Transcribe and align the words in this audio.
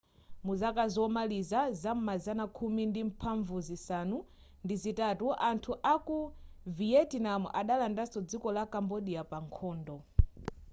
muzaka 0.45 0.83
zomaliza 0.93 1.61
zam'mazana 1.81 2.45
khumi 2.55 2.83
ndi 2.89 3.01
mphambu 3.09 3.55
zisanu 3.67 4.17
ndi 4.63 4.75
zitatu 4.83 5.25
anthu 5.49 5.71
aku 5.93 6.17
viyetinamu 6.77 7.47
adalandaso 7.59 8.17
dziko 8.29 8.47
la 8.57 8.63
kambodya 8.73 9.21
pa 9.29 9.37
nkhondo 9.45 9.95